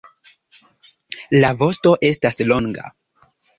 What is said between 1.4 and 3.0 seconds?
La vosto estas longa.